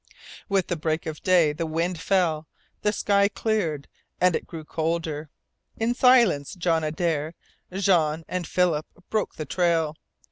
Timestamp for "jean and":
7.71-8.47